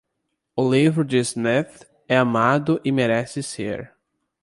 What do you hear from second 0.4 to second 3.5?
O livro de Smith é amado e merece